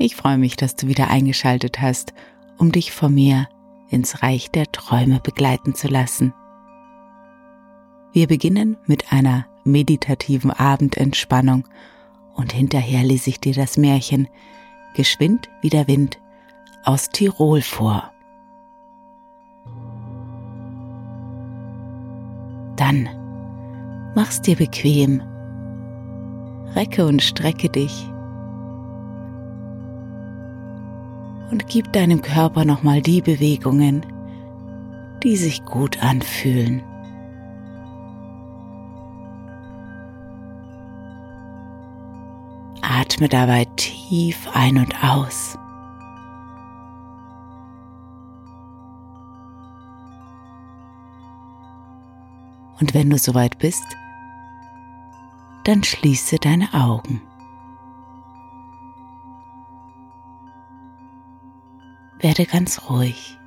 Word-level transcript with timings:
Ich 0.00 0.14
freue 0.14 0.38
mich, 0.38 0.54
dass 0.54 0.76
du 0.76 0.86
wieder 0.86 1.08
eingeschaltet 1.08 1.80
hast, 1.80 2.14
um 2.56 2.70
dich 2.70 2.92
von 2.92 3.12
mir 3.12 3.48
ins 3.90 4.22
Reich 4.22 4.48
der 4.48 4.70
Träume 4.70 5.18
begleiten 5.20 5.74
zu 5.74 5.88
lassen. 5.88 6.32
Wir 8.12 8.28
beginnen 8.28 8.76
mit 8.86 9.12
einer 9.12 9.46
meditativen 9.64 10.52
Abendentspannung 10.52 11.64
und 12.36 12.52
hinterher 12.52 13.02
lese 13.02 13.30
ich 13.30 13.40
dir 13.40 13.54
das 13.54 13.76
Märchen 13.76 14.28
Geschwind 14.94 15.50
wie 15.62 15.68
der 15.68 15.88
Wind 15.88 16.20
aus 16.84 17.10
Tirol 17.10 17.60
vor. 17.60 18.12
Dann 22.76 23.08
mach's 24.14 24.40
dir 24.40 24.54
bequem, 24.54 25.20
recke 26.76 27.04
und 27.04 27.20
strecke 27.20 27.68
dich 27.68 28.08
und 31.50 31.66
gib 31.68 31.92
deinem 31.92 32.22
Körper 32.22 32.64
nochmal 32.64 33.02
die 33.02 33.20
Bewegungen, 33.20 34.04
die 35.22 35.36
sich 35.36 35.64
gut 35.64 36.02
anfühlen. 36.02 36.82
Atme 42.82 43.28
dabei 43.28 43.66
tief 43.76 44.48
ein 44.54 44.78
und 44.78 44.94
aus. 45.02 45.58
Und 52.80 52.94
wenn 52.94 53.10
du 53.10 53.18
soweit 53.18 53.58
bist, 53.58 53.84
dann 55.64 55.82
schließe 55.82 56.36
deine 56.36 56.72
Augen. 56.72 57.20
Werde 62.20 62.46
ganz 62.46 62.90
ruhig. 62.90 63.38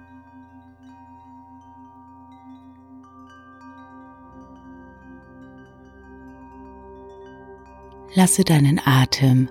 Lasse 8.14 8.44
deinen 8.44 8.80
Atem 8.84 9.50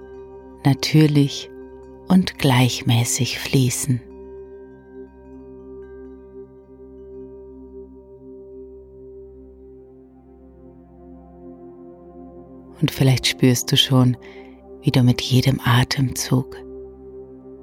natürlich 0.64 1.50
und 2.08 2.38
gleichmäßig 2.38 3.38
fließen. 3.38 4.00
Und 12.80 12.90
vielleicht 12.90 13.26
spürst 13.26 13.70
du 13.70 13.76
schon, 13.76 14.16
wie 14.82 14.90
du 14.90 15.02
mit 15.02 15.20
jedem 15.20 15.60
Atemzug 15.62 16.56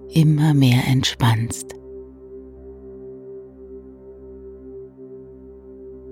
immer 0.10 0.54
mehr 0.54 0.88
entspannst. 0.88 1.74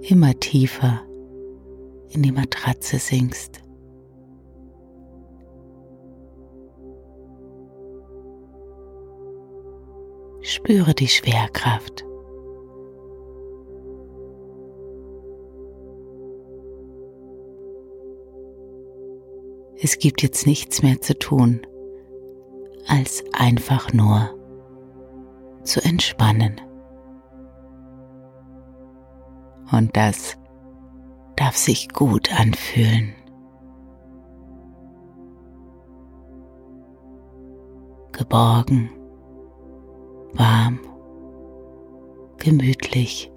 Immer 0.02 0.40
tiefer 0.40 1.02
in 2.10 2.22
die 2.22 2.32
Matratze 2.32 3.00
sinkst. 3.00 3.62
Spüre 10.42 10.94
die 10.94 11.08
Schwerkraft. 11.08 12.06
Es 19.82 19.98
gibt 20.00 20.22
jetzt 20.22 20.46
nichts 20.46 20.82
mehr 20.82 21.02
zu 21.02 21.18
tun 21.18 21.66
als 22.88 23.24
einfach 23.34 23.94
nur 23.94 24.30
zu 25.64 25.84
entspannen. 25.84 26.62
Und 29.72 29.96
das 29.98 30.38
darf 31.36 31.56
sich 31.56 31.90
gut 31.90 32.30
anfühlen. 32.40 33.14
Geborgen, 38.12 38.90
warm, 40.34 40.80
gemütlich. 42.38 43.32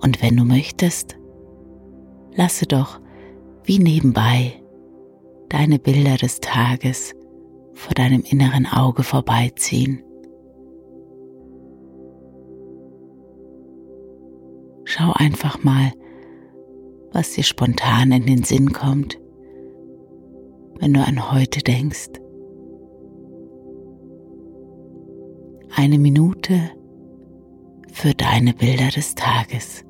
Und 0.00 0.20
wenn 0.20 0.36
du 0.36 0.44
möchtest, 0.44 1.16
lasse 2.34 2.66
doch 2.66 3.00
wie 3.64 3.78
nebenbei 3.78 4.54
deine 5.48 5.78
Bilder 5.78 6.16
des 6.16 6.40
Tages 6.40 7.14
vor 7.74 7.94
deinem 7.94 8.22
inneren 8.22 8.66
Auge 8.66 9.02
vorbeiziehen. 9.02 10.02
Schau 14.84 15.12
einfach 15.14 15.62
mal, 15.62 15.92
was 17.12 17.32
dir 17.32 17.44
spontan 17.44 18.12
in 18.12 18.26
den 18.26 18.42
Sinn 18.42 18.72
kommt, 18.72 19.18
wenn 20.80 20.92
du 20.92 21.00
an 21.00 21.32
heute 21.32 21.60
denkst. 21.60 22.10
Eine 25.74 25.98
Minute 25.98 26.70
für 27.92 28.14
deine 28.14 28.52
Bilder 28.54 28.88
des 28.88 29.14
Tages. 29.14 29.84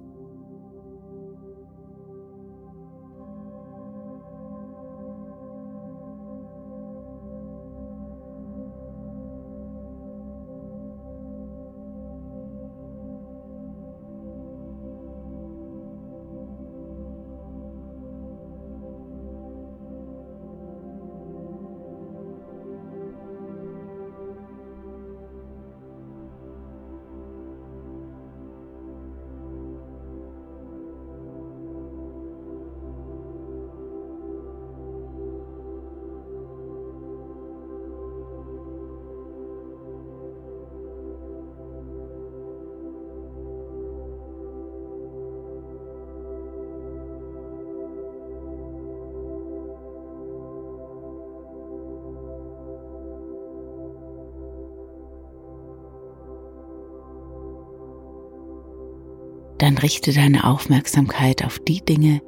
Dann 59.62 59.78
richte 59.78 60.12
deine 60.12 60.42
Aufmerksamkeit 60.42 61.44
auf 61.44 61.60
die 61.60 61.84
Dinge, 61.84 62.20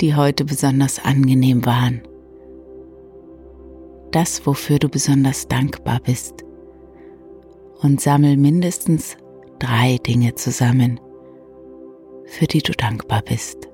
die 0.00 0.14
heute 0.14 0.46
besonders 0.46 0.98
angenehm 0.98 1.66
waren. 1.66 2.00
Das, 4.10 4.46
wofür 4.46 4.78
du 4.78 4.88
besonders 4.88 5.48
dankbar 5.48 6.00
bist. 6.02 6.46
Und 7.82 8.00
sammel 8.00 8.38
mindestens 8.38 9.18
drei 9.58 9.98
Dinge 9.98 10.34
zusammen, 10.36 10.98
für 12.24 12.46
die 12.46 12.62
du 12.62 12.72
dankbar 12.72 13.20
bist. 13.20 13.68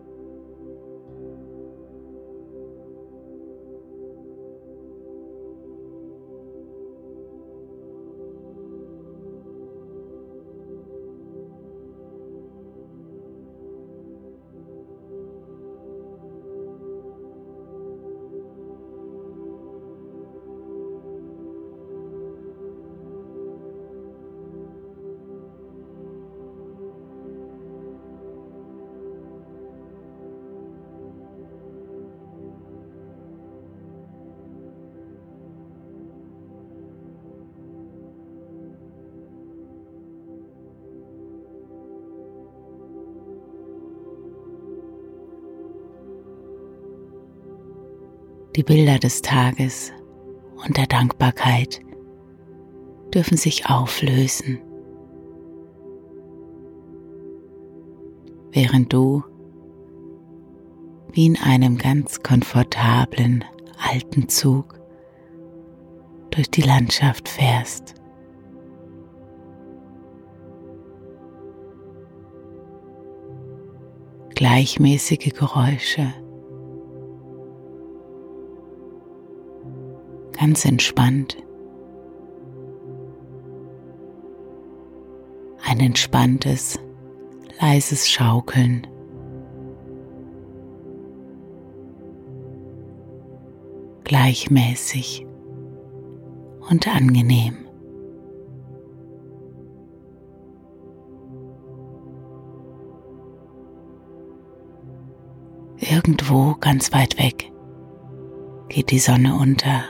Die 48.62 48.74
Bilder 48.74 49.00
des 49.00 49.22
Tages 49.22 49.92
und 50.64 50.76
der 50.76 50.86
Dankbarkeit 50.86 51.80
dürfen 53.12 53.36
sich 53.36 53.68
auflösen, 53.68 54.60
während 58.52 58.92
du 58.92 59.24
wie 61.10 61.26
in 61.26 61.36
einem 61.38 61.76
ganz 61.76 62.22
komfortablen 62.22 63.44
alten 63.90 64.28
Zug 64.28 64.78
durch 66.30 66.48
die 66.48 66.62
Landschaft 66.62 67.28
fährst. 67.28 67.96
Gleichmäßige 74.36 75.34
Geräusche 75.34 76.14
ganz 80.42 80.64
entspannt. 80.64 81.36
Ein 85.64 85.78
entspanntes, 85.78 86.80
leises 87.60 88.10
Schaukeln. 88.10 88.84
Gleichmäßig 94.02 95.24
und 96.68 96.88
angenehm. 96.88 97.58
Irgendwo 105.78 106.56
ganz 106.58 106.92
weit 106.92 107.16
weg 107.16 107.52
geht 108.68 108.90
die 108.90 108.98
Sonne 108.98 109.36
unter. 109.36 109.84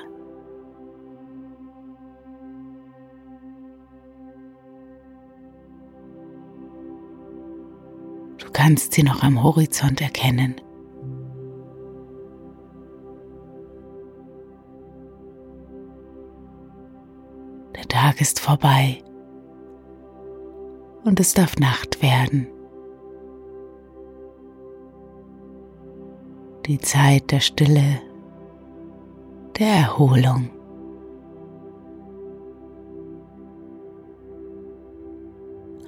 Kannst 8.62 8.92
sie 8.92 9.02
noch 9.02 9.24
am 9.24 9.42
Horizont 9.42 10.00
erkennen. 10.00 10.54
Der 17.74 17.88
Tag 17.88 18.20
ist 18.20 18.38
vorbei 18.38 19.02
und 21.02 21.18
es 21.18 21.34
darf 21.34 21.56
Nacht 21.56 22.02
werden. 22.02 22.46
Die 26.66 26.78
Zeit 26.78 27.32
der 27.32 27.40
Stille, 27.40 28.00
der 29.58 29.74
Erholung. 29.74 30.50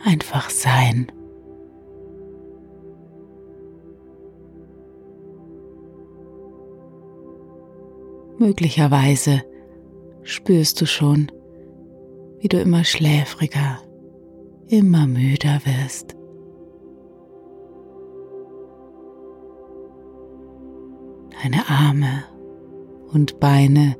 Einfach 0.04 0.50
sein. 0.50 1.12
Möglicherweise 8.44 9.40
spürst 10.22 10.78
du 10.78 10.84
schon, 10.84 11.32
wie 12.40 12.48
du 12.48 12.60
immer 12.60 12.84
schläfriger, 12.84 13.78
immer 14.66 15.06
müder 15.06 15.60
wirst. 15.64 16.14
Deine 21.42 21.66
Arme 21.70 22.24
und 23.14 23.40
Beine 23.40 23.96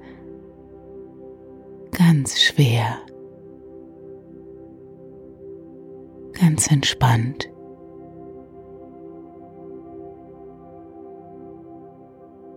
ganz 1.93 2.39
schwer, 2.39 2.99
ganz 6.39 6.71
entspannt. 6.71 7.51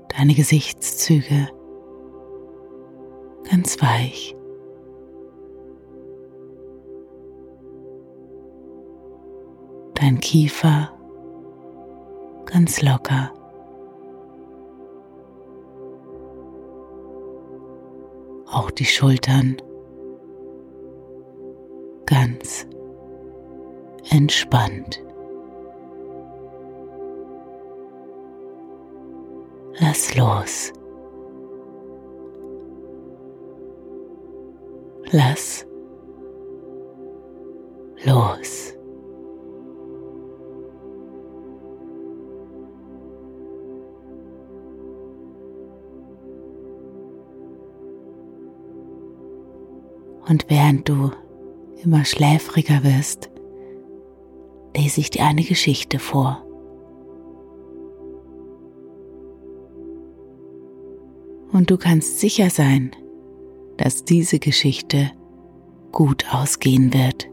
Deine 0.10 0.34
Gesichtszüge 0.34 1.48
ganz 3.58 3.82
weich. 3.82 4.36
Dein 9.96 10.20
Kiefer 10.20 10.92
ganz 12.46 12.84
locker. 12.84 13.34
Auch 18.46 18.70
die 18.70 18.86
Schultern 18.86 19.58
ganz 22.06 22.68
entspannt. 24.12 25.04
Lass 29.80 30.16
los. 30.16 30.77
Lass 35.12 35.66
los. 38.04 38.74
Und 50.28 50.50
während 50.50 50.90
du 50.90 51.12
immer 51.84 52.04
schläfriger 52.04 52.84
wirst, 52.84 53.30
lese 54.76 55.00
ich 55.00 55.10
dir 55.10 55.24
eine 55.24 55.44
Geschichte 55.44 56.00
vor. 56.00 56.44
Und 61.54 61.72
du 61.72 61.78
kannst 61.78 62.20
sicher 62.20 62.50
sein, 62.50 62.92
dass 63.78 64.04
diese 64.04 64.40
Geschichte 64.40 65.12
gut 65.92 66.26
ausgehen 66.34 66.94
wird. 66.94 67.28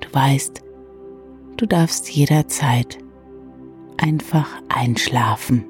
Du 0.00 0.08
weißt, 0.12 0.62
du 1.56 1.66
darfst 1.66 2.10
jederzeit 2.10 2.98
einfach 3.96 4.48
einschlafen. 4.68 5.64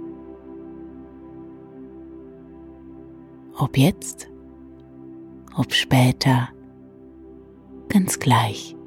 Ob 3.57 3.77
jetzt, 3.77 4.31
ob 5.57 5.73
später, 5.73 6.51
ganz 7.89 8.21
gleich. 8.21 8.78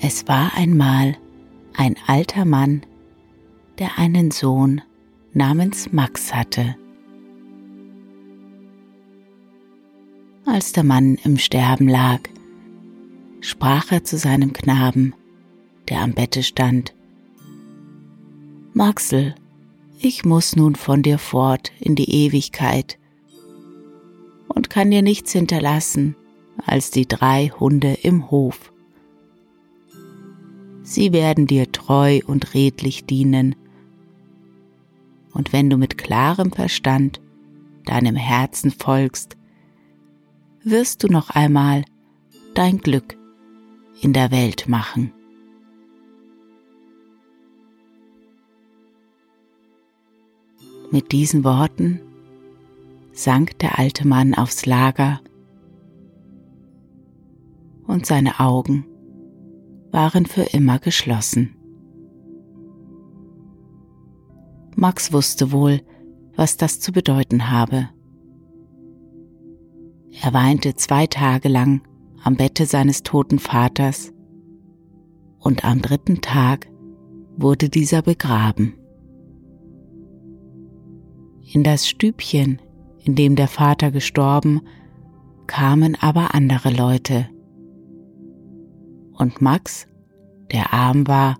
Es 0.00 0.28
war 0.28 0.54
einmal 0.54 1.16
ein 1.74 1.96
alter 2.06 2.44
Mann, 2.44 2.82
der 3.78 3.98
einen 3.98 4.30
Sohn 4.30 4.80
namens 5.32 5.92
Max 5.92 6.32
hatte. 6.32 6.76
Als 10.46 10.72
der 10.72 10.84
Mann 10.84 11.18
im 11.24 11.36
Sterben 11.36 11.88
lag, 11.88 12.20
sprach 13.40 13.90
er 13.90 14.04
zu 14.04 14.16
seinem 14.18 14.52
Knaben, 14.52 15.14
der 15.88 16.00
am 16.00 16.14
Bette 16.14 16.44
stand. 16.44 16.94
Maxel, 18.72 19.34
ich 19.98 20.24
muss 20.24 20.54
nun 20.54 20.76
von 20.76 21.02
dir 21.02 21.18
fort 21.18 21.72
in 21.80 21.96
die 21.96 22.24
Ewigkeit 22.24 22.98
und 24.46 24.70
kann 24.70 24.92
dir 24.92 25.02
nichts 25.02 25.32
hinterlassen 25.32 26.14
als 26.64 26.92
die 26.92 27.06
drei 27.06 27.48
Hunde 27.58 27.94
im 28.02 28.30
Hof. 28.30 28.72
Sie 30.88 31.12
werden 31.12 31.46
dir 31.46 31.70
treu 31.70 32.20
und 32.26 32.54
redlich 32.54 33.04
dienen, 33.04 33.54
und 35.34 35.52
wenn 35.52 35.68
du 35.68 35.76
mit 35.76 35.98
klarem 35.98 36.50
Verstand 36.50 37.20
deinem 37.84 38.16
Herzen 38.16 38.70
folgst, 38.70 39.36
wirst 40.64 41.02
du 41.02 41.08
noch 41.08 41.28
einmal 41.28 41.84
dein 42.54 42.78
Glück 42.78 43.18
in 44.00 44.14
der 44.14 44.30
Welt 44.30 44.66
machen. 44.66 45.12
Mit 50.90 51.12
diesen 51.12 51.44
Worten 51.44 52.00
sank 53.12 53.58
der 53.58 53.78
alte 53.78 54.08
Mann 54.08 54.32
aufs 54.32 54.64
Lager 54.64 55.20
und 57.86 58.06
seine 58.06 58.40
Augen 58.40 58.86
waren 59.90 60.26
für 60.26 60.42
immer 60.42 60.78
geschlossen. 60.78 61.54
Max 64.76 65.12
wusste 65.12 65.50
wohl, 65.50 65.80
was 66.36 66.56
das 66.56 66.78
zu 66.80 66.92
bedeuten 66.92 67.50
habe. 67.50 67.88
Er 70.22 70.32
weinte 70.32 70.74
zwei 70.74 71.06
Tage 71.06 71.48
lang 71.48 71.82
am 72.22 72.36
Bette 72.36 72.66
seines 72.66 73.02
toten 73.02 73.38
Vaters 73.38 74.12
und 75.38 75.64
am 75.64 75.82
dritten 75.82 76.20
Tag 76.20 76.68
wurde 77.36 77.68
dieser 77.68 78.02
begraben. 78.02 78.74
In 81.52 81.64
das 81.64 81.88
Stübchen, 81.88 82.60
in 83.02 83.14
dem 83.14 83.36
der 83.36 83.48
Vater 83.48 83.90
gestorben, 83.90 84.60
kamen 85.46 85.96
aber 86.00 86.34
andere 86.34 86.70
Leute. 86.70 87.28
Und 89.18 89.42
Max, 89.42 89.88
der 90.52 90.72
arm 90.72 91.08
war, 91.08 91.38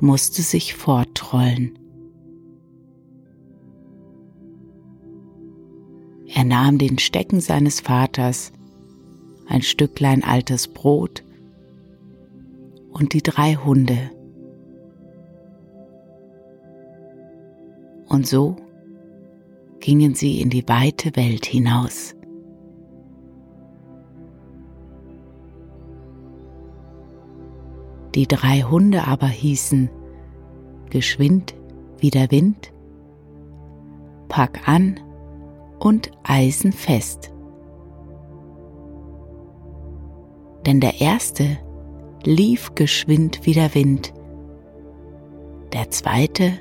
musste 0.00 0.42
sich 0.42 0.74
forttrollen. 0.74 1.78
Er 6.26 6.44
nahm 6.44 6.78
den 6.78 6.98
Stecken 6.98 7.40
seines 7.40 7.80
Vaters, 7.80 8.52
ein 9.46 9.62
Stücklein 9.62 10.24
altes 10.24 10.68
Brot 10.68 11.22
und 12.90 13.14
die 13.14 13.22
drei 13.22 13.54
Hunde. 13.54 14.10
Und 18.08 18.26
so 18.26 18.56
gingen 19.80 20.14
sie 20.14 20.40
in 20.40 20.50
die 20.50 20.68
weite 20.68 21.14
Welt 21.16 21.46
hinaus. 21.46 22.14
Die 28.20 28.28
drei 28.28 28.60
Hunde 28.60 29.06
aber 29.06 29.28
hießen 29.28 29.88
geschwind 30.90 31.54
wie 32.00 32.10
der 32.10 32.30
Wind, 32.30 32.70
pack 34.28 34.68
an 34.68 35.00
und 35.78 36.10
eisenfest. 36.22 37.32
Denn 40.66 40.80
der 40.80 41.00
erste 41.00 41.56
lief 42.22 42.74
geschwind 42.74 43.40
wie 43.44 43.54
der 43.54 43.74
Wind, 43.74 44.12
der 45.72 45.88
zweite 45.88 46.52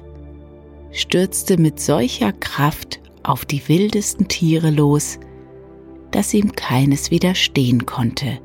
stürzte 0.91 1.57
mit 1.57 1.81
solcher 1.81 2.31
Kraft 2.31 3.01
auf 3.23 3.43
die 3.43 3.67
wildesten 3.67 4.29
Tiere 4.29 4.69
los, 4.69 5.19
dass 6.11 6.33
ihm 6.33 6.53
keines 6.53 7.11
widerstehen 7.11 7.85
konnte. 7.85 8.39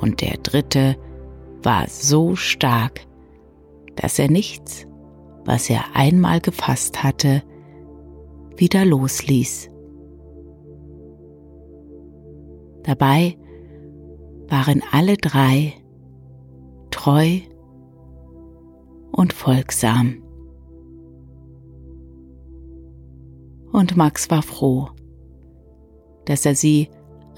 Und 0.00 0.22
der 0.22 0.38
dritte 0.38 0.96
war 1.62 1.86
so 1.88 2.34
stark, 2.36 3.06
dass 3.96 4.18
er 4.18 4.30
nichts, 4.30 4.86
was 5.44 5.68
er 5.68 5.84
einmal 5.94 6.40
gefasst 6.40 7.02
hatte, 7.02 7.42
wieder 8.56 8.84
losließ. 8.84 9.70
Dabei 12.82 13.36
waren 14.48 14.82
alle 14.90 15.16
drei 15.16 15.74
treu 16.90 17.40
und 19.12 19.32
folgsam. 19.32 20.22
Und 23.72 23.96
Max 23.96 24.30
war 24.30 24.42
froh, 24.42 24.88
dass 26.24 26.44
er 26.46 26.54
sie 26.54 26.88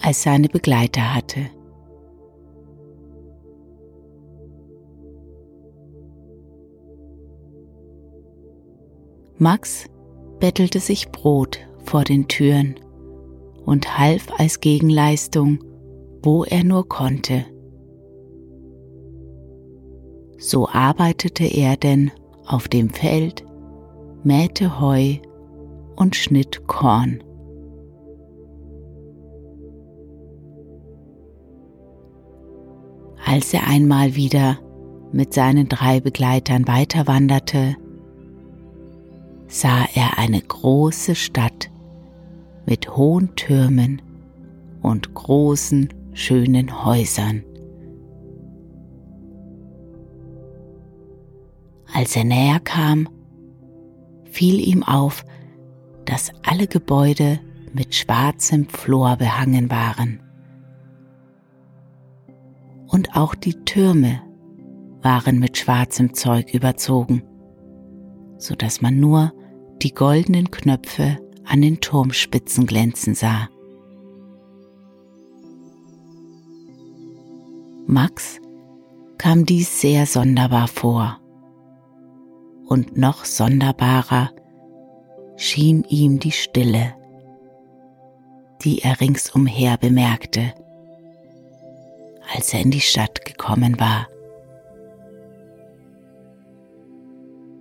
als 0.00 0.22
seine 0.22 0.48
Begleiter 0.48 1.14
hatte. 1.14 1.50
Max 9.42 9.86
bettelte 10.38 10.78
sich 10.78 11.10
Brot 11.10 11.58
vor 11.84 12.04
den 12.04 12.28
Türen 12.28 12.76
und 13.64 13.98
half 13.98 14.28
als 14.38 14.60
Gegenleistung, 14.60 15.58
wo 16.22 16.44
er 16.44 16.62
nur 16.62 16.88
konnte. 16.88 17.44
So 20.38 20.68
arbeitete 20.68 21.42
er 21.44 21.76
denn 21.76 22.12
auf 22.46 22.68
dem 22.68 22.90
Feld, 22.90 23.44
mähte 24.22 24.80
Heu 24.80 25.16
und 25.96 26.14
schnitt 26.14 26.68
Korn. 26.68 27.24
Als 33.26 33.52
er 33.52 33.66
einmal 33.66 34.14
wieder 34.14 34.60
mit 35.10 35.34
seinen 35.34 35.68
drei 35.68 35.98
Begleitern 35.98 36.68
weiterwanderte, 36.68 37.74
sah 39.52 39.84
er 39.94 40.16
eine 40.18 40.40
große 40.40 41.14
Stadt 41.14 41.70
mit 42.64 42.96
hohen 42.96 43.36
Türmen 43.36 44.00
und 44.80 45.12
großen, 45.12 45.90
schönen 46.14 46.84
Häusern. 46.86 47.44
Als 51.92 52.16
er 52.16 52.24
näher 52.24 52.60
kam, 52.60 53.10
fiel 54.24 54.58
ihm 54.58 54.82
auf, 54.82 55.22
dass 56.06 56.32
alle 56.42 56.66
Gebäude 56.66 57.38
mit 57.74 57.94
schwarzem 57.94 58.66
Flor 58.70 59.16
behangen 59.16 59.70
waren. 59.70 60.20
Und 62.86 63.14
auch 63.14 63.34
die 63.34 63.64
Türme 63.64 64.22
waren 65.02 65.38
mit 65.38 65.58
schwarzem 65.58 66.14
Zeug 66.14 66.54
überzogen, 66.54 67.22
so 68.38 68.54
dass 68.54 68.80
man 68.80 68.98
nur 68.98 69.34
die 69.82 69.92
goldenen 69.92 70.50
Knöpfe 70.50 71.18
an 71.44 71.60
den 71.60 71.80
Turmspitzen 71.80 72.66
glänzen 72.66 73.14
sah. 73.14 73.48
Max 77.86 78.40
kam 79.18 79.44
dies 79.44 79.80
sehr 79.80 80.06
sonderbar 80.06 80.68
vor. 80.68 81.18
Und 82.66 82.96
noch 82.96 83.24
sonderbarer 83.24 84.30
schien 85.36 85.84
ihm 85.88 86.20
die 86.20 86.30
Stille, 86.30 86.94
die 88.62 88.82
er 88.82 89.00
ringsumher 89.00 89.76
bemerkte, 89.76 90.54
als 92.34 92.54
er 92.54 92.60
in 92.60 92.70
die 92.70 92.80
Stadt 92.80 93.24
gekommen 93.24 93.78
war. 93.80 94.06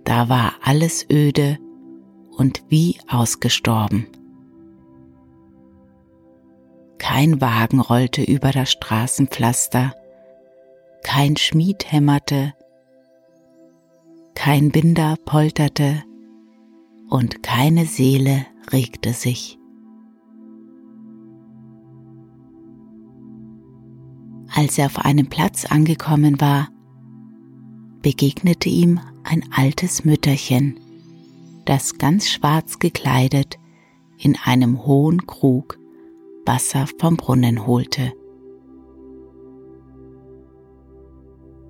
Da 0.04 0.28
war 0.28 0.54
alles 0.62 1.04
öde 1.10 1.58
und 2.36 2.62
wie 2.68 2.98
ausgestorben. 3.08 4.06
Kein 6.98 7.40
Wagen 7.40 7.80
rollte 7.80 8.22
über 8.22 8.52
das 8.52 8.70
Straßenpflaster, 8.72 9.94
kein 11.02 11.36
Schmied 11.36 11.90
hämmerte, 11.90 12.54
kein 14.34 14.70
Binder 14.70 15.16
polterte 15.24 16.02
und 17.08 17.42
keine 17.42 17.86
Seele 17.86 18.46
regte 18.72 19.12
sich. 19.12 19.58
Als 24.54 24.78
er 24.78 24.86
auf 24.86 24.98
einem 24.98 25.28
Platz 25.28 25.64
angekommen 25.64 26.40
war, 26.40 26.68
begegnete 28.02 28.68
ihm 28.68 29.00
ein 29.24 29.44
altes 29.52 30.04
Mütterchen, 30.04 30.78
das 31.64 31.98
ganz 31.98 32.28
schwarz 32.28 32.78
gekleidet 32.78 33.58
in 34.18 34.36
einem 34.44 34.86
hohen 34.86 35.26
Krug 35.26 35.78
Wasser 36.44 36.86
vom 36.98 37.16
Brunnen 37.16 37.66
holte. 37.66 38.12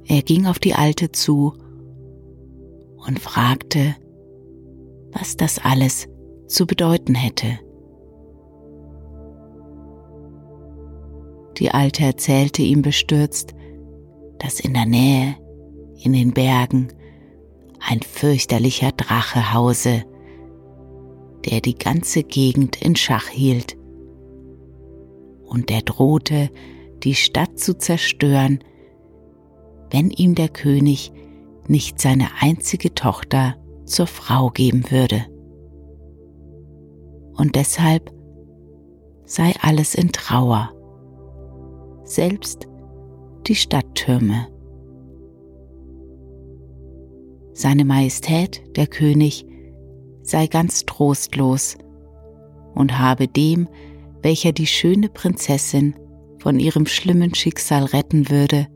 Er 0.05 0.23
ging 0.23 0.47
auf 0.47 0.59
die 0.59 0.75
Alte 0.75 1.13
zu 1.13 1.53
und 2.97 3.19
fragte, 3.19 3.97
was 5.13 5.37
das 5.37 5.59
alles 5.59 6.09
zu 6.47 6.67
bedeuten 6.67 7.15
hätte. 7.15 7.59
Die 11.59 11.71
Alte 11.71 12.05
erzählte 12.05 12.63
ihm 12.63 12.83
bestürzt, 12.83 13.55
dass 14.39 14.59
in 14.59 14.75
der 14.75 14.87
Nähe, 14.87 15.37
in 16.03 16.13
den 16.13 16.33
Bergen, 16.33 16.89
ein 17.87 18.01
fürchterlicher 18.01 18.93
Drache 18.93 19.53
hause, 19.55 20.05
der 21.45 21.61
die 21.61 21.77
ganze 21.77 22.23
Gegend 22.23 22.81
in 22.81 22.97
Schach 22.97 23.29
hielt. 23.29 23.77
Und 25.45 25.69
der 25.69 25.83
drohte, 25.83 26.51
die 27.03 27.15
Stadt 27.15 27.59
zu 27.59 27.77
zerstören, 27.77 28.61
wenn 29.91 30.11
ihm 30.11 30.35
der 30.35 30.49
König 30.49 31.13
nicht 31.69 32.01
seine 32.01 32.29
einzige 32.41 32.95
Tochter 32.95 33.57
zur 33.85 34.07
Frau 34.07 34.51
geben 34.51 34.91
würde. 34.91 35.27
Und 37.37 37.57
deshalb 37.57 38.13
sei 39.25 39.53
alles 39.61 39.95
in 39.95 40.13
Trauer, 40.13 40.73
selbst 42.05 42.69
die 43.47 43.55
Stadttürme. 43.55 44.49
Seine 47.55 47.85
Majestät, 47.85 48.63
der 48.77 48.87
König, 48.87 49.47
sei 50.23 50.47
ganz 50.47 50.87
trostlos 50.87 51.77
und 52.75 52.99
habe 52.99 53.29
dem, 53.29 53.69
welcher 54.23 54.53
die 54.53 54.67
schöne 54.67 55.09
Prinzessin 55.09 55.95
von 56.39 56.59
ihrem 56.59 56.87
schlimmen 56.87 57.35
Schicksal 57.35 57.85
retten 57.85 58.31
würde, 58.31 58.69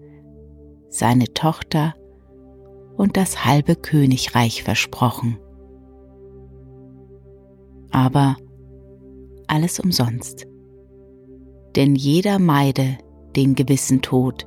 seine 0.88 1.32
Tochter 1.32 1.94
und 2.96 3.16
das 3.16 3.44
halbe 3.44 3.76
Königreich 3.76 4.62
versprochen. 4.62 5.38
Aber 7.90 8.36
alles 9.46 9.80
umsonst. 9.80 10.46
Denn 11.76 11.94
jeder 11.94 12.38
meide 12.38 12.98
den 13.36 13.54
gewissen 13.54 14.00
Tod 14.02 14.46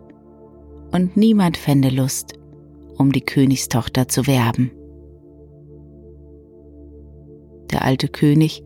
und 0.91 1.15
niemand 1.15 1.57
fände 1.57 1.89
Lust, 1.89 2.38
um 2.99 3.11
die 3.13 3.21
Königstochter 3.21 4.07
zu 4.07 4.27
werben. 4.27 4.71
Der 7.71 7.83
alte 7.83 8.09
König 8.09 8.63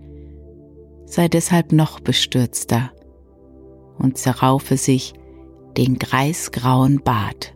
sei 1.06 1.28
deshalb 1.28 1.72
noch 1.72 2.00
bestürzter 2.00 2.92
und 3.98 4.18
zerraufe 4.18 4.76
sich 4.76 5.14
den 5.78 6.00
greisgrauen 6.00 7.02
Bart. 7.04 7.56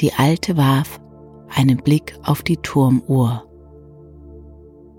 Die 0.00 0.12
Alte 0.12 0.56
warf 0.56 1.00
einen 1.48 1.78
Blick 1.78 2.18
auf 2.22 2.42
die 2.42 2.58
Turmuhr. 2.58 3.48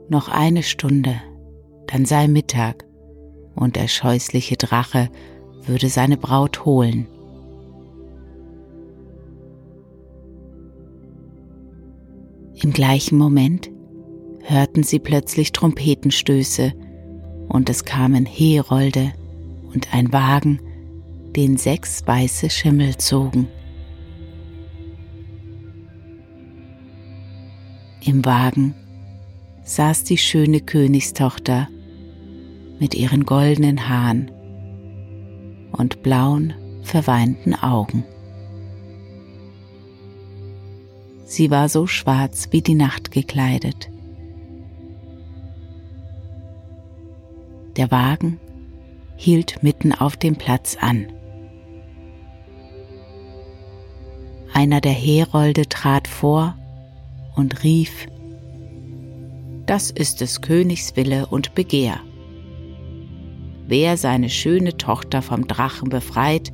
Noch 0.09 0.29
eine 0.29 0.63
Stunde, 0.63 1.15
dann 1.87 2.05
sei 2.05 2.27
Mittag 2.27 2.85
und 3.55 3.75
der 3.75 3.87
scheußliche 3.87 4.57
Drache 4.57 5.09
würde 5.65 5.89
seine 5.89 6.17
Braut 6.17 6.65
holen. 6.65 7.07
Im 12.61 12.71
gleichen 12.71 13.17
Moment 13.17 13.69
hörten 14.43 14.83
sie 14.83 14.99
plötzlich 14.99 15.51
Trompetenstöße 15.51 16.73
und 17.47 17.69
es 17.69 17.85
kamen 17.85 18.25
Herolde 18.25 19.13
und 19.73 19.93
ein 19.93 20.13
Wagen, 20.13 20.59
den 21.35 21.57
sechs 21.57 22.05
weiße 22.05 22.49
Schimmel 22.49 22.95
zogen. 22.97 23.47
Im 28.05 28.23
Wagen 28.23 28.73
saß 29.63 30.03
die 30.03 30.17
schöne 30.17 30.61
Königstochter 30.61 31.67
mit 32.79 32.95
ihren 32.95 33.25
goldenen 33.25 33.89
Haaren 33.89 34.31
und 35.71 36.03
blauen, 36.03 36.53
verweinten 36.83 37.55
Augen. 37.55 38.03
Sie 41.25 41.49
war 41.49 41.69
so 41.69 41.87
schwarz 41.87 42.49
wie 42.51 42.61
die 42.61 42.75
Nacht 42.75 43.11
gekleidet. 43.11 43.89
Der 47.77 47.91
Wagen 47.91 48.39
hielt 49.17 49.63
mitten 49.63 49.91
auf 49.91 50.15
dem 50.15 50.35
Platz 50.35 50.77
an. 50.79 51.07
Einer 54.53 54.79
der 54.79 54.93
Herolde 54.93 55.67
trat 55.67 56.07
vor 56.07 56.55
und 57.35 57.63
rief, 57.63 58.07
Das 59.65 59.91
ist 59.91 60.21
des 60.21 60.41
Königs 60.41 60.95
Wille 60.95 61.25
und 61.25 61.55
Begehr. 61.55 61.99
Wer 63.67 63.97
seine 63.97 64.29
schöne 64.29 64.77
Tochter 64.77 65.21
vom 65.21 65.47
Drachen 65.47 65.89
befreit, 65.89 66.53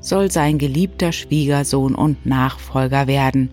soll 0.00 0.30
sein 0.30 0.58
geliebter 0.58 1.12
Schwiegersohn 1.12 1.94
und 1.94 2.26
Nachfolger 2.26 3.06
werden 3.06 3.50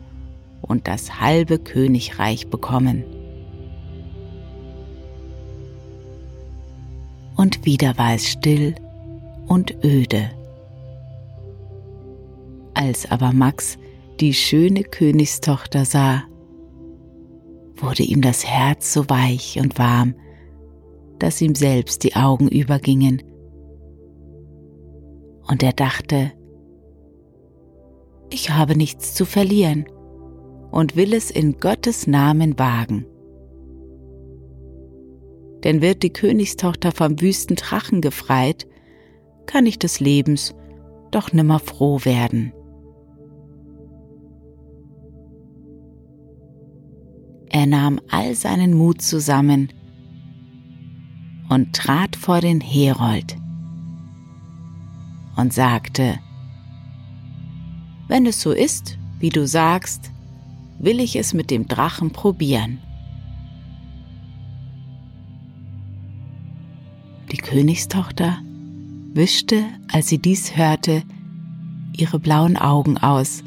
und 0.61 0.87
das 0.87 1.21
halbe 1.21 1.59
Königreich 1.59 2.47
bekommen. 2.47 3.03
Und 7.37 7.65
wieder 7.65 7.97
war 7.97 8.13
es 8.13 8.27
still 8.27 8.75
und 9.47 9.83
öde. 9.83 10.29
Als 12.73 13.09
aber 13.09 13.31
Max 13.31 13.77
die 14.19 14.33
schöne 14.33 14.83
Königstochter 14.83 15.85
sah, 15.85 16.23
wurde 17.75 18.03
ihm 18.03 18.21
das 18.21 18.45
Herz 18.45 18.93
so 18.93 19.09
weich 19.09 19.57
und 19.59 19.79
warm, 19.79 20.13
dass 21.21 21.39
ihm 21.39 21.53
selbst 21.53 22.03
die 22.03 22.15
Augen 22.15 22.47
übergingen. 22.47 23.21
Und 25.47 25.61
er 25.61 25.71
dachte, 25.71 26.31
ich 28.31 28.49
habe 28.49 28.75
nichts 28.75 29.13
zu 29.13 29.25
verlieren 29.25 29.85
und 30.71 30.95
will 30.95 31.13
es 31.13 31.29
in 31.29 31.59
Gottes 31.59 32.07
Namen 32.07 32.57
wagen. 32.57 33.05
Denn 35.63 35.81
wird 35.83 36.01
die 36.01 36.11
Königstochter 36.11 36.91
vom 36.91 37.21
wüsten 37.21 37.55
Drachen 37.55 38.01
gefreit, 38.01 38.65
kann 39.45 39.67
ich 39.67 39.77
des 39.77 39.99
Lebens 39.99 40.55
doch 41.11 41.33
nimmer 41.33 41.59
froh 41.59 41.99
werden. 42.03 42.51
Er 47.49 47.67
nahm 47.67 47.99
all 48.09 48.33
seinen 48.33 48.73
Mut 48.73 49.03
zusammen 49.03 49.71
und 51.51 51.73
trat 51.73 52.15
vor 52.15 52.39
den 52.39 52.61
Herold 52.61 53.35
und 55.35 55.51
sagte, 55.51 56.17
wenn 58.07 58.25
es 58.25 58.39
so 58.39 58.53
ist, 58.53 58.97
wie 59.19 59.27
du 59.27 59.45
sagst, 59.45 60.11
will 60.79 61.01
ich 61.01 61.17
es 61.17 61.33
mit 61.33 61.51
dem 61.51 61.67
Drachen 61.67 62.11
probieren. 62.11 62.79
Die 67.33 67.37
Königstochter 67.37 68.37
wischte, 69.13 69.65
als 69.91 70.07
sie 70.07 70.19
dies 70.19 70.55
hörte, 70.55 71.03
ihre 71.91 72.19
blauen 72.19 72.55
Augen 72.55 72.97
aus 72.97 73.43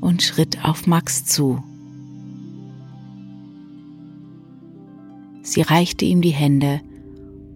und 0.00 0.22
schritt 0.22 0.64
auf 0.64 0.86
Max 0.86 1.24
zu. 1.24 1.64
Sie 5.48 5.62
reichte 5.62 6.04
ihm 6.04 6.20
die 6.20 6.28
Hände 6.28 6.82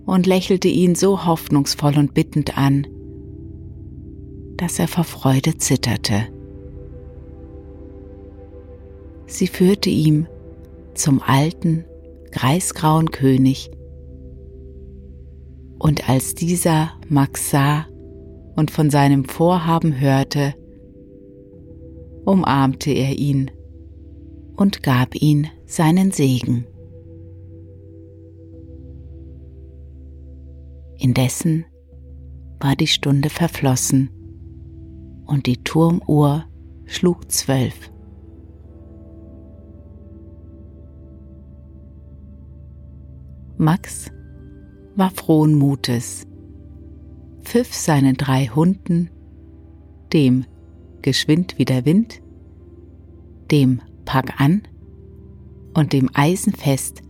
und 0.06 0.26
lächelte 0.26 0.66
ihn 0.66 0.94
so 0.94 1.26
hoffnungsvoll 1.26 1.98
und 1.98 2.14
bittend 2.14 2.56
an, 2.56 2.86
dass 4.56 4.78
er 4.78 4.88
vor 4.88 5.04
Freude 5.04 5.58
zitterte. 5.58 6.26
Sie 9.26 9.46
führte 9.46 9.90
ihm 9.90 10.26
zum 10.94 11.20
alten, 11.20 11.84
greisgrauen 12.30 13.10
König, 13.10 13.70
und 15.78 16.08
als 16.08 16.34
dieser 16.34 16.92
Max 17.10 17.50
sah 17.50 17.84
und 18.56 18.70
von 18.70 18.88
seinem 18.88 19.26
Vorhaben 19.26 20.00
hörte, 20.00 20.54
umarmte 22.24 22.90
er 22.90 23.18
ihn 23.18 23.50
und 24.56 24.82
gab 24.82 25.14
ihn 25.14 25.48
seinen 25.66 26.10
Segen. 26.10 26.66
Indessen 31.02 31.64
war 32.60 32.76
die 32.76 32.86
Stunde 32.86 33.28
verflossen 33.28 34.08
und 35.26 35.46
die 35.46 35.56
Turmuhr 35.64 36.44
schlug 36.84 37.28
zwölf. 37.28 37.90
Max 43.56 44.12
war 44.94 45.10
frohen 45.10 45.56
Mutes, 45.56 46.24
pfiff 47.40 47.74
seinen 47.74 48.16
drei 48.16 48.46
Hunden, 48.46 49.10
dem 50.12 50.44
geschwind 51.02 51.58
wie 51.58 51.64
der 51.64 51.84
Wind, 51.84 52.22
dem 53.50 53.80
Pack 54.04 54.40
an 54.40 54.62
und 55.74 55.94
dem 55.94 56.10
Eisenfest 56.14 57.02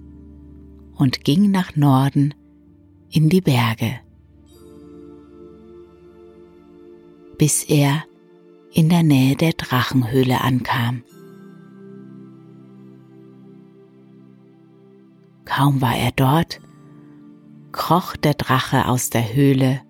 und 0.96 1.24
ging 1.24 1.50
nach 1.50 1.76
Norden 1.76 2.33
in 3.12 3.29
die 3.29 3.42
Berge, 3.42 4.01
bis 7.37 7.62
er 7.64 8.05
in 8.72 8.88
der 8.88 9.03
Nähe 9.03 9.37
der 9.37 9.53
Drachenhöhle 9.53 10.40
ankam. 10.40 11.03
Kaum 15.44 15.83
war 15.83 15.94
er 15.94 16.12
dort, 16.12 16.61
kroch 17.72 18.16
der 18.16 18.33
Drache 18.33 18.88
aus 18.88 19.11
der 19.11 19.35
Höhle, 19.35 19.83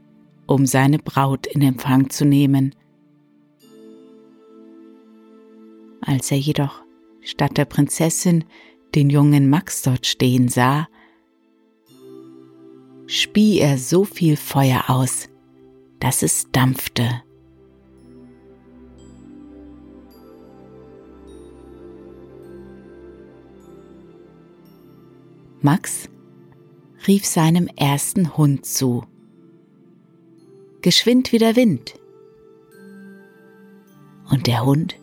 um 0.47 0.67
seine 0.67 0.99
Braut 0.99 1.47
in 1.47 1.63
Empfang 1.63 2.11
zu 2.11 2.25
nehmen. 2.25 2.75
Als 6.01 6.33
er 6.33 6.39
jedoch 6.39 6.83
statt 7.21 7.57
der 7.57 7.67
Prinzessin 7.67 8.45
den 8.97 9.11
jungen 9.11 9.49
Max 9.49 9.83
dort 9.83 10.07
stehen 10.07 10.49
sah, 10.49 10.89
spie 13.13 13.59
er 13.59 13.77
so 13.77 14.05
viel 14.05 14.39
Feuer 14.39 14.85
aus, 14.89 15.29
dass 16.01 16.23
es 16.23 16.47
dampfte. 16.51 17.23
Max 25.61 26.09
rief 27.07 27.27
seinem 27.27 27.67
ersten 27.77 28.35
Hund 28.39 28.65
zu. 28.65 29.05
Geschwind 30.81 31.33
wie 31.33 31.39
der 31.39 31.55
Wind. 31.55 31.95
Und 34.31 34.47
der 34.47 34.65
Hund 34.65 34.97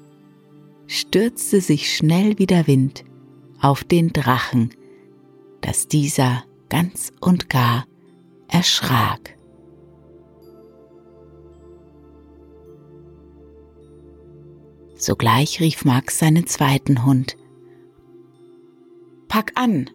stürzte 0.87 1.61
sich 1.61 1.95
schnell 1.95 2.39
wie 2.39 2.47
der 2.47 2.65
Wind 2.65 3.05
auf 3.61 3.83
den 3.83 4.11
Drachen, 4.13 4.71
dass 5.61 5.87
dieser 5.87 6.43
ganz 6.69 7.13
und 7.21 7.49
gar 7.49 7.85
erschrak. 8.49 9.37
Sogleich 14.95 15.61
rief 15.61 15.85
Max 15.85 16.19
seinen 16.19 16.45
zweiten 16.45 17.05
Hund. 17.05 17.37
Pack 19.29 19.53
an! 19.55 19.89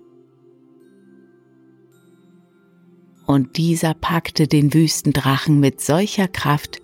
Und 3.26 3.56
dieser 3.56 3.94
packte 3.94 4.46
den 4.46 4.72
Wüstendrachen 4.72 5.60
mit 5.60 5.80
solcher 5.80 6.28
Kraft, 6.28 6.80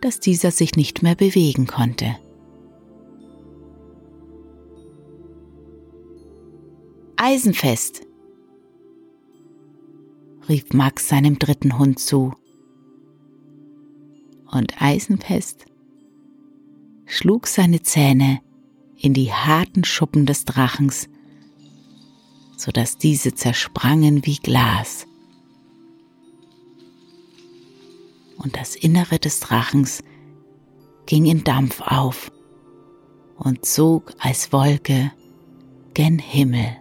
dass 0.00 0.20
dieser 0.20 0.50
sich 0.50 0.76
nicht 0.76 1.02
mehr 1.02 1.14
bewegen 1.14 1.66
konnte. 1.66 2.16
Eisenfest, 7.16 8.05
rief 10.48 10.72
Max 10.72 11.08
seinem 11.08 11.38
dritten 11.38 11.78
Hund 11.78 11.98
zu. 11.98 12.34
Und 14.50 14.80
Eisenfest 14.80 15.66
schlug 17.04 17.46
seine 17.46 17.82
Zähne 17.82 18.40
in 18.96 19.12
die 19.12 19.32
harten 19.32 19.84
Schuppen 19.84 20.26
des 20.26 20.44
Drachens, 20.44 21.08
so 22.56 22.72
dass 22.72 22.96
diese 22.96 23.34
zersprangen 23.34 24.24
wie 24.24 24.36
Glas. 24.36 25.06
Und 28.38 28.56
das 28.56 28.76
Innere 28.76 29.18
des 29.18 29.40
Drachens 29.40 30.02
ging 31.06 31.26
in 31.26 31.44
Dampf 31.44 31.80
auf 31.80 32.30
und 33.36 33.64
zog 33.64 34.12
als 34.18 34.52
Wolke 34.52 35.12
gen 35.94 36.18
Himmel. 36.18 36.76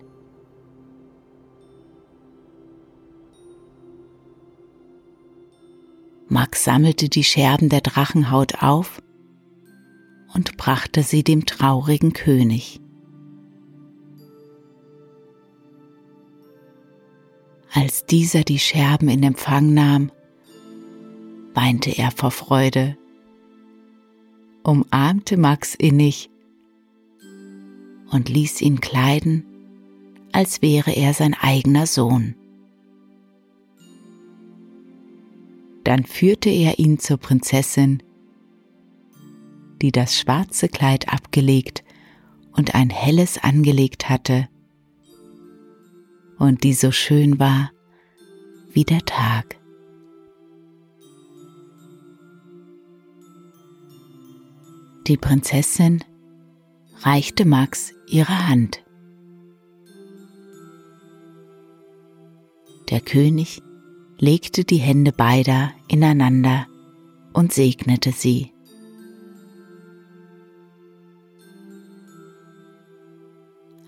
Max 6.35 6.65
sammelte 6.65 7.07
die 7.07 7.23
Scherben 7.23 7.69
der 7.69 7.79
Drachenhaut 7.79 8.61
auf 8.61 9.01
und 10.33 10.57
brachte 10.57 11.01
sie 11.01 11.23
dem 11.23 11.45
traurigen 11.45 12.11
König. 12.11 12.81
Als 17.71 18.05
dieser 18.05 18.43
die 18.43 18.59
Scherben 18.59 19.07
in 19.07 19.23
Empfang 19.23 19.73
nahm, 19.73 20.11
weinte 21.53 21.91
er 21.91 22.11
vor 22.11 22.31
Freude, 22.31 22.97
umarmte 24.61 25.37
Max 25.37 25.73
innig 25.73 26.29
und 28.11 28.27
ließ 28.27 28.59
ihn 28.59 28.81
kleiden, 28.81 29.45
als 30.33 30.61
wäre 30.61 30.91
er 30.91 31.13
sein 31.13 31.33
eigener 31.33 31.87
Sohn. 31.87 32.35
Dann 35.85 36.03
führte 36.03 36.49
er 36.49 36.79
ihn 36.79 36.97
zur 36.97 37.17
Prinzessin, 37.17 38.01
die 39.83 39.91
das 39.91 40.17
schwarze 40.17 40.67
Kleid 40.67 41.13
abgelegt 41.13 41.83
und 42.53 42.73
ein 42.73 42.89
helles 42.89 43.37
angelegt 43.37 44.09
hatte 44.09 44.49
und 46.39 46.63
die 46.63 46.73
so 46.73 46.91
schön 46.91 47.39
war 47.39 47.71
wie 48.71 48.83
der 48.83 49.05
Tag. 49.05 49.59
Die 55.07 55.17
Prinzessin 55.17 56.03
reichte 57.01 57.45
Max 57.45 57.93
ihre 58.07 58.47
Hand. 58.47 58.83
Der 62.89 63.01
König 63.01 63.61
legte 64.17 64.63
die 64.63 64.77
Hände 64.77 65.11
beider 65.11 65.71
ineinander 65.87 66.67
und 67.33 67.53
segnete 67.53 68.11
sie. 68.11 68.51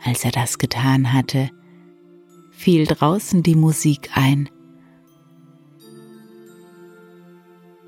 Als 0.04 0.24
er 0.24 0.32
das 0.32 0.58
getan 0.58 1.14
hatte, 1.14 1.50
fiel 2.52 2.86
draußen 2.86 3.44
die 3.44 3.56
Musik 3.56 4.12
ein. 4.16 4.50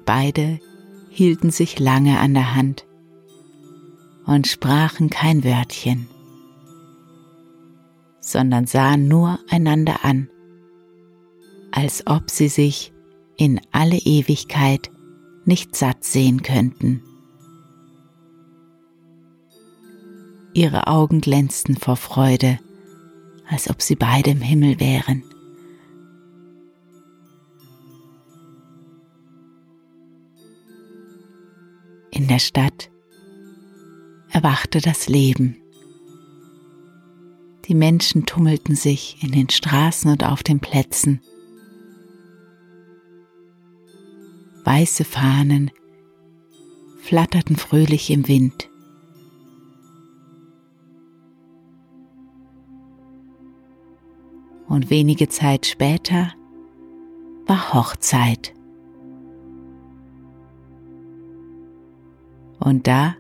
Beide 0.06 0.60
hielten 1.10 1.52
sich 1.52 1.80
lange 1.80 2.20
an 2.20 2.34
der 2.34 2.56
Hand 2.56 2.86
und 4.26 4.48
sprachen 4.48 5.10
kein 5.10 5.44
Wörtchen, 5.44 6.08
sondern 8.20 8.66
sahen 8.68 9.08
nur 9.08 9.40
einander 9.50 10.04
an 10.04 10.30
als 11.72 12.06
ob 12.08 12.30
sie 12.30 12.50
sich 12.50 12.94
in 13.38 13.62
alle 13.72 13.98
Ewigkeit 13.98 14.90
nicht 15.46 15.76
satt 15.76 16.04
sehen 16.04 16.44
könnten. 16.44 17.02
Ihre 20.54 20.88
Augen 20.88 21.22
glänzten 21.22 21.78
vor 21.78 21.96
Freude, 21.96 22.60
als 23.48 23.70
ob 23.70 23.82
sie 23.82 23.96
beide 23.96 24.32
im 24.32 24.42
Himmel 24.42 24.80
wären. 24.80 25.24
In 32.12 32.28
der 32.28 32.40
Stadt 32.40 32.92
erwachte 34.30 34.82
das 34.82 35.08
Leben. 35.08 35.56
Die 37.68 37.76
Menschen 37.76 38.26
tummelten 38.26 38.76
sich 38.76 39.24
in 39.24 39.32
den 39.32 39.50
Straßen 39.50 40.12
und 40.12 40.24
auf 40.24 40.44
den 40.44 40.60
Plätzen. 40.60 41.22
Weiße 44.70 45.04
Fahnen 45.04 45.72
flatterten 47.02 47.56
fröhlich 47.56 48.12
im 48.12 48.28
Wind. 48.28 48.70
Und 54.68 54.92
wenige 54.92 55.28
Zeit 55.28 55.66
später 55.66 56.34
war 57.48 57.74
Hochzeit. 57.74 58.54
Und 62.60 62.86
da 62.86 63.16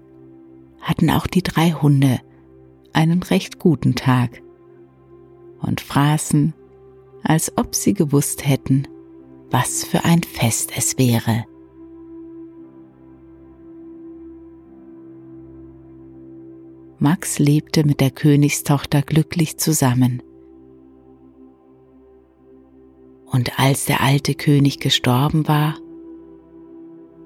hatten 0.81 1.09
auch 1.09 1.25
die 1.25 1.41
drei 1.41 1.71
Hunde 1.71 2.19
einen 2.93 3.23
recht 3.23 3.57
guten 3.57 3.95
Tag 3.95 4.43
und 5.63 5.81
fraßen, 5.81 6.53
als 7.23 7.57
ob 7.57 7.73
sie 7.73 7.95
gewusst 7.95 8.45
hätten, 8.45 8.87
was 9.51 9.83
für 9.83 10.03
ein 10.05 10.23
Fest 10.23 10.71
es 10.75 10.97
wäre. 10.97 11.45
Max 16.99 17.39
lebte 17.39 17.85
mit 17.85 18.01
der 18.01 18.11
Königstochter 18.11 19.01
glücklich 19.01 19.57
zusammen. 19.57 20.21
Und 23.25 23.57
als 23.57 23.85
der 23.85 24.01
alte 24.01 24.35
König 24.35 24.79
gestorben 24.79 25.47
war, 25.47 25.77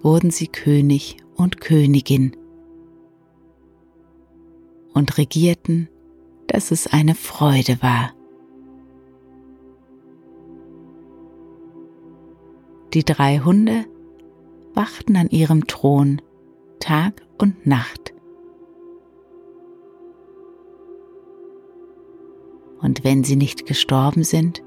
wurden 0.02 0.32
sie 0.32 0.48
König 0.48 1.18
und 1.36 1.60
Königin 1.60 2.36
und 4.94 5.18
regierten, 5.18 5.90
dass 6.48 6.72
es 6.72 6.88
eine 6.88 7.16
Freude 7.16 7.82
war. 7.82 8.14
Die 12.94 13.04
drei 13.04 13.40
Hunde 13.40 13.86
wachten 14.76 15.16
an 15.16 15.30
ihrem 15.30 15.66
Thron 15.66 16.22
Tag 16.80 17.24
und 17.40 17.66
Nacht. 17.66 18.14
Und 22.80 23.04
wenn 23.04 23.24
sie 23.24 23.36
nicht 23.36 23.66
gestorben 23.66 24.24
sind, 24.24 24.62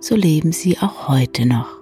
so 0.00 0.16
leben 0.16 0.50
sie 0.50 0.78
auch 0.78 1.06
heute 1.06 1.46
noch. 1.46 1.80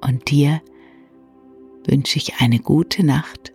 Und 0.00 0.30
dir 0.30 0.60
wünsche 1.86 2.18
ich 2.18 2.40
eine 2.40 2.60
gute 2.60 3.04
Nacht 3.04 3.52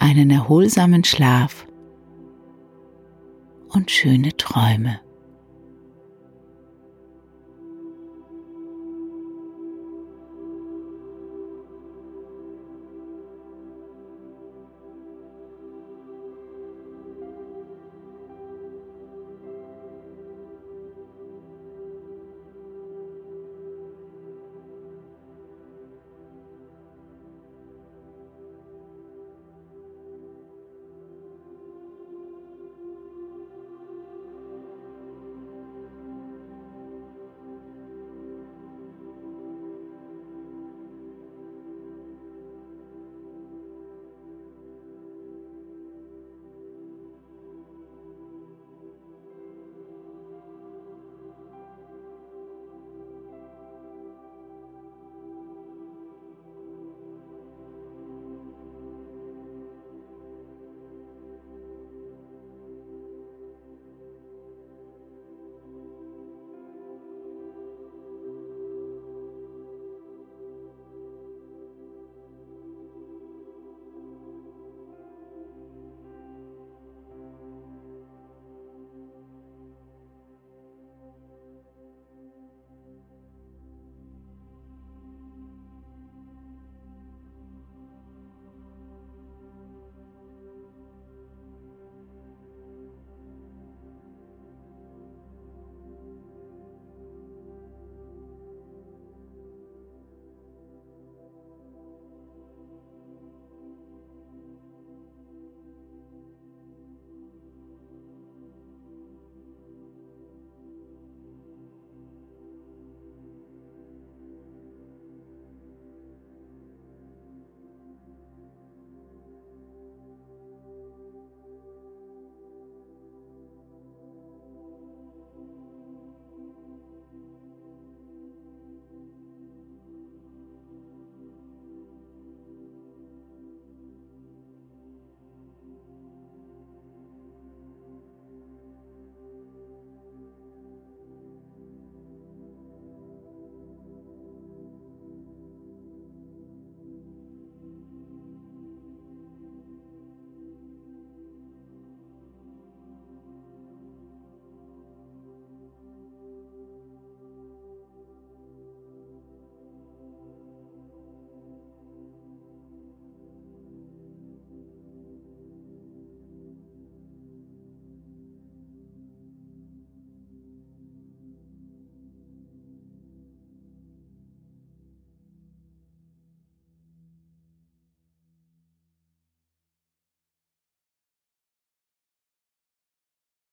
einen 0.00 0.30
erholsamen 0.30 1.04
Schlaf 1.04 1.66
und 3.68 3.90
schöne 3.90 4.36
Träume. 4.36 5.00